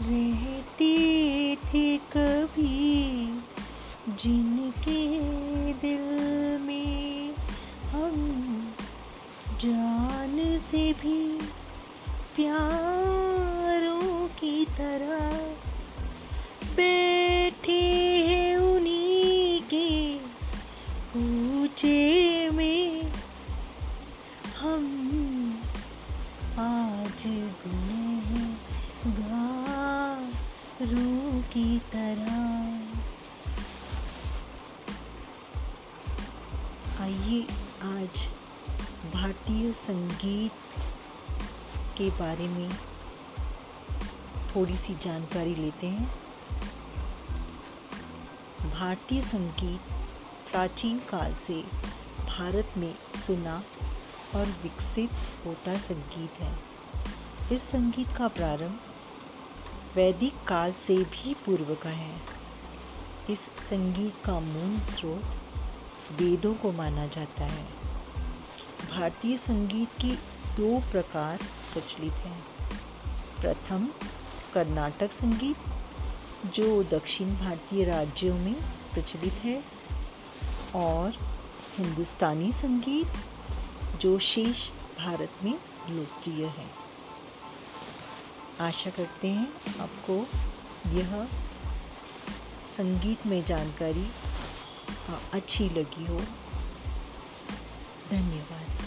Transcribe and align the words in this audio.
रहती 0.00 1.56
थी 1.56 1.98
कभी, 1.98 3.26
जिनके 4.08 5.02
दिल 5.72 6.04
में 6.60 7.34
हम 7.90 8.14
जान 9.60 10.58
से 10.70 10.92
भी 10.92 11.38
प्यारों 12.36 14.28
की 14.28 14.64
तरह 14.64 15.36
बैठे 16.76 17.80
हैं 18.28 18.56
उन्हीं 18.56 19.62
के 19.62 20.18
पूछे 21.14 22.50
में। 22.50 23.12
हम 24.60 24.84
आज 26.58 27.22
भी 27.26 27.97
गुनहगारों 30.82 31.42
की 31.42 31.78
तरह। 31.78 32.32
आइए 37.02 37.42
आज 37.82 38.28
भारतीय 39.14 39.72
संगीत 39.72 40.52
के 41.98 42.10
बारे 42.10 42.48
में 42.48 42.70
थोड़ी 44.54 44.76
सी 44.76 44.94
जानकारी 44.94 45.54
लेते 45.54 45.86
हैं। 45.86 46.14
भारतीय 48.70 49.22
संगीत 49.22 49.80
प्राचीन 50.50 50.98
काल 50.98 51.34
से 51.34 51.62
भारत 52.26 52.72
में 52.76 52.94
सुना 53.26 53.64
और 54.34 54.46
विकसित 54.46 55.10
होता 55.46 55.74
संगीत 55.74 56.42
है। 56.42 56.58
इस 57.52 57.62
संगीत 57.62 58.08
का 58.16 58.28
प्रारंभ 58.28 58.80
वैदिक 59.94 60.34
काल 60.48 60.72
से 60.72 60.96
भी 60.96 61.34
पूर्व 61.34 61.74
का 61.74 61.90
है। 61.90 62.20
इस 63.30 63.40
संगीत 63.40 64.14
का 64.24 64.40
मूल 64.40 64.80
स्रोत 64.80 65.22
वेदों 66.20 66.54
को 66.54 66.72
माना 66.72 67.06
जाता 67.06 67.44
है। 67.44 67.66
भारतीय 68.90 69.36
संगीत 69.36 69.88
की 69.88 70.10
दो 70.56 70.90
प्रकार 70.90 71.36
प्रचलित 71.72 72.12
हैं। 72.12 72.44
प्रथम, 73.40 73.88
कर्नाटक 74.54 75.12
संगीत, 75.12 75.56
जो 76.54 76.82
दक्षिण 76.82 77.36
भारतीय 77.36 77.84
राज्यों 77.84 78.34
में 78.34 78.54
प्रचलित 78.92 79.32
है, 79.32 79.64
और 80.74 81.14
हिंदुस्तानी 81.76 82.52
संगीत, 82.52 83.08
जो 84.00 84.18
शेष 84.18 84.70
भारत 84.98 85.32
में 85.42 85.58
लोकप्रिय 85.90 86.46
है। 86.46 86.87
आशा 88.60 88.90
करते 88.90 89.28
हैं 89.28 89.52
आपको 89.80 90.14
यह 90.90 91.24
संगीत 92.76 93.26
में 93.26 93.44
जानकारी 93.44 94.10
अच्छी 95.32 95.68
लगी 95.68 96.06
हो। 96.06 96.18
धन्यवाद। 98.10 98.77